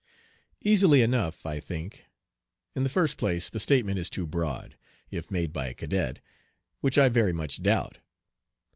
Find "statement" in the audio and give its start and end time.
3.59-3.99